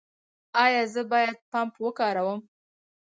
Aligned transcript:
ایا 0.63 0.83
زه 0.93 1.01
باید 1.11 1.37
پمپ 1.51 1.73
وکاروم؟ 1.85 2.39